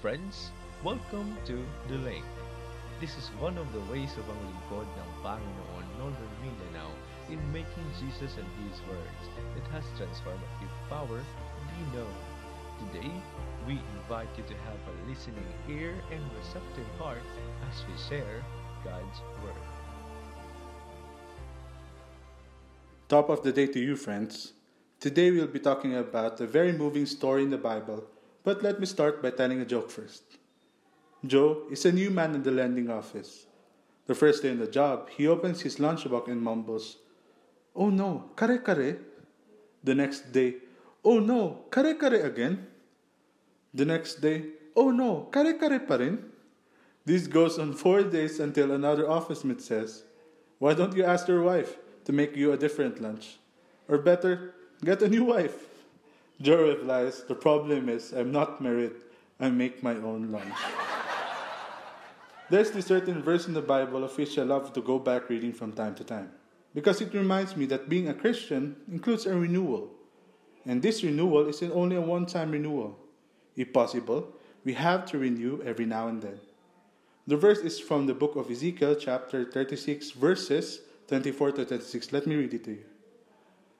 [0.00, 0.50] friends,
[0.82, 2.24] welcome to The Link.
[3.02, 6.88] This is one of the ways of ang lingkod ng Panginoon Northern Mindanao
[7.28, 12.16] in making Jesus and His words that has transformative power be known.
[12.80, 13.12] Today,
[13.68, 17.20] we invite you to have a listening ear and receptive heart
[17.68, 18.40] as we share
[18.80, 19.64] God's Word.
[23.12, 24.56] Top of the day to you, friends.
[24.96, 28.08] Today we'll be talking about a very moving story in the Bible,
[28.44, 30.22] but let me start by telling a joke first.
[31.26, 33.46] Joe is a new man in the lending office.
[34.06, 36.96] The first day on the job, he opens his lunchbox and mumbles,
[37.76, 38.98] Oh no, kare kare.
[39.84, 40.56] The next day,
[41.04, 42.66] Oh no, kare kare again.
[43.72, 46.24] The next day, Oh no, kare kare pa rin.
[47.04, 50.02] This goes on four days until another office mate says,
[50.58, 53.38] Why don't you ask your wife to make you a different lunch?
[53.88, 55.69] Or better, get a new wife.
[56.40, 58.92] Joe replies, The problem is I'm not married.
[59.38, 60.54] I make my own lunch.
[62.50, 65.52] There's this certain verse in the Bible of which I love to go back reading
[65.52, 66.32] from time to time
[66.74, 69.90] because it reminds me that being a Christian includes a renewal.
[70.66, 72.98] And this renewal isn't only a one time renewal.
[73.56, 76.40] If possible, we have to renew every now and then.
[77.26, 82.12] The verse is from the book of Ezekiel, chapter 36, verses 24 to 36.
[82.12, 82.84] Let me read it to you.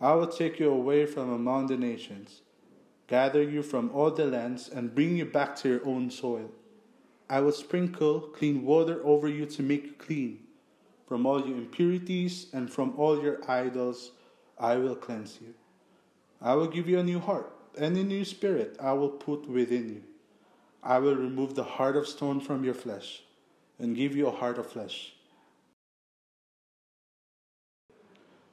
[0.00, 2.42] I will take you away from among the nations,
[3.06, 6.50] gather you from all the lands, and bring you back to your own soil.
[7.28, 10.40] I will sprinkle clean water over you to make you clean.
[11.06, 14.12] From all your impurities and from all your idols,
[14.58, 15.54] I will cleanse you.
[16.40, 19.88] I will give you a new heart, and a new spirit I will put within
[19.88, 20.02] you.
[20.82, 23.22] I will remove the heart of stone from your flesh,
[23.78, 25.14] and give you a heart of flesh.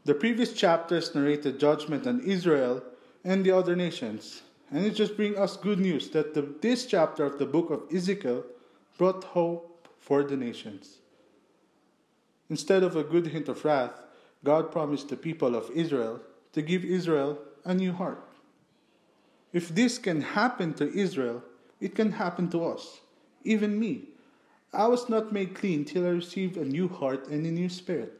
[0.03, 2.81] The previous chapters narrated judgment on Israel
[3.23, 4.41] and the other nations,
[4.71, 7.83] and it just brings us good news that the, this chapter of the book of
[7.93, 8.43] Ezekiel
[8.97, 10.97] brought hope for the nations.
[12.49, 14.01] Instead of a good hint of wrath,
[14.43, 16.19] God promised the people of Israel
[16.53, 18.27] to give Israel a new heart.
[19.53, 21.43] If this can happen to Israel,
[21.79, 23.01] it can happen to us,
[23.43, 24.09] even me.
[24.73, 28.13] I was not made clean till I received a new heart and a new spirit.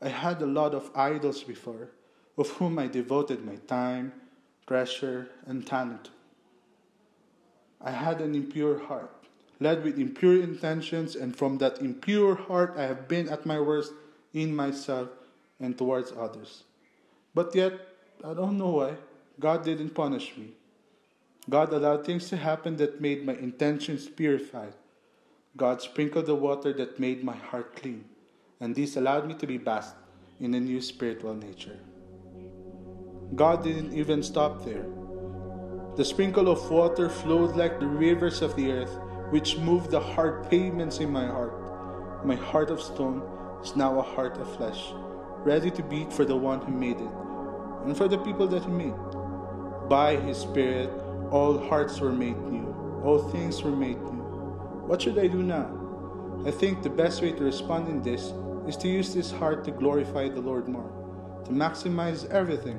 [0.00, 1.90] I had a lot of idols before,
[2.38, 4.12] of whom I devoted my time,
[4.66, 6.10] treasure, and talent.
[7.80, 9.10] I had an impure heart,
[9.58, 13.92] led with impure intentions, and from that impure heart I have been at my worst
[14.32, 15.08] in myself
[15.58, 16.64] and towards others.
[17.34, 17.72] But yet,
[18.24, 18.96] I don't know why,
[19.38, 20.50] God didn't punish me.
[21.48, 24.74] God allowed things to happen that made my intentions purified.
[25.56, 28.04] God sprinkled the water that made my heart clean,
[28.60, 29.94] and this allowed me to be bathed
[30.38, 31.78] in a new spiritual nature.
[33.34, 34.86] God didn't even stop there.
[35.96, 38.98] The sprinkle of water flowed like the rivers of the earth,
[39.30, 42.26] which moved the hard pavements in my heart.
[42.26, 43.22] My heart of stone
[43.62, 44.92] is now a heart of flesh,
[45.44, 47.10] ready to beat for the one who made it,
[47.84, 48.94] and for the people that he made.
[49.88, 50.90] By his Spirit,
[51.30, 52.74] all hearts were made new,
[53.04, 54.24] all things were made new.
[54.86, 55.70] What should I do now?
[56.46, 58.32] I think the best way to respond in this
[58.66, 60.90] is to use this heart to glorify the Lord more,
[61.44, 62.78] to maximize everything,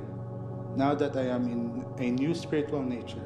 [0.76, 3.22] now that I am in a new spiritual nature.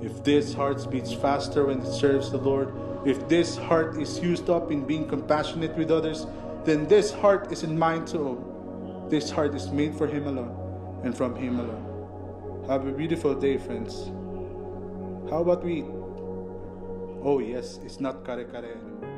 [0.00, 2.74] If this heart beats faster when it serves the Lord,
[3.06, 6.26] if this heart is used up in being compassionate with others,
[6.64, 9.06] then this heart is in mine to own.
[9.08, 12.64] This heart is made for Him alone and from Him alone.
[12.68, 14.10] Have a beautiful day, friends.
[15.30, 15.82] How about we?
[17.22, 19.09] Oh, yes, it's not kare kare anymore.